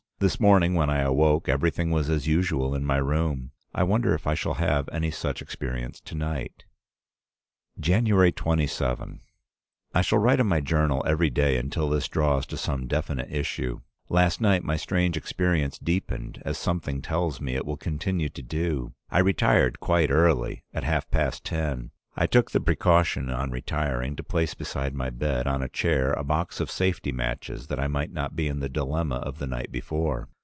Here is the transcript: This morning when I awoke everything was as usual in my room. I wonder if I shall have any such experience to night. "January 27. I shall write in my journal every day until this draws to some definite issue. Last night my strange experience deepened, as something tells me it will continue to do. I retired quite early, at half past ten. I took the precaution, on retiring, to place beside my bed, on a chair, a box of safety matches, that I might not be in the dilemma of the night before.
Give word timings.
This 0.21 0.39
morning 0.39 0.75
when 0.75 0.87
I 0.87 0.99
awoke 1.01 1.49
everything 1.49 1.89
was 1.89 2.07
as 2.07 2.27
usual 2.27 2.75
in 2.75 2.85
my 2.85 2.97
room. 2.97 3.49
I 3.73 3.81
wonder 3.81 4.13
if 4.13 4.27
I 4.27 4.35
shall 4.35 4.53
have 4.53 4.87
any 4.91 5.09
such 5.09 5.41
experience 5.41 5.99
to 6.01 6.13
night. 6.13 6.65
"January 7.79 8.31
27. 8.31 9.21
I 9.95 10.01
shall 10.03 10.19
write 10.19 10.39
in 10.39 10.45
my 10.45 10.61
journal 10.61 11.03
every 11.07 11.31
day 11.31 11.57
until 11.57 11.89
this 11.89 12.07
draws 12.07 12.45
to 12.45 12.57
some 12.57 12.85
definite 12.85 13.31
issue. 13.33 13.81
Last 14.09 14.39
night 14.41 14.63
my 14.63 14.75
strange 14.77 15.17
experience 15.17 15.79
deepened, 15.79 16.39
as 16.45 16.59
something 16.59 17.01
tells 17.01 17.41
me 17.41 17.55
it 17.55 17.65
will 17.65 17.75
continue 17.77 18.29
to 18.29 18.43
do. 18.43 18.93
I 19.09 19.17
retired 19.17 19.79
quite 19.79 20.11
early, 20.11 20.63
at 20.71 20.83
half 20.83 21.09
past 21.09 21.43
ten. 21.43 21.89
I 22.13 22.27
took 22.27 22.51
the 22.51 22.59
precaution, 22.59 23.29
on 23.29 23.51
retiring, 23.51 24.17
to 24.17 24.23
place 24.23 24.53
beside 24.53 24.93
my 24.93 25.09
bed, 25.09 25.47
on 25.47 25.63
a 25.63 25.69
chair, 25.69 26.11
a 26.11 26.25
box 26.25 26.59
of 26.59 26.69
safety 26.69 27.13
matches, 27.13 27.67
that 27.67 27.79
I 27.79 27.87
might 27.87 28.11
not 28.11 28.35
be 28.35 28.49
in 28.49 28.59
the 28.59 28.67
dilemma 28.67 29.15
of 29.19 29.39
the 29.39 29.47
night 29.47 29.71
before. 29.71 30.27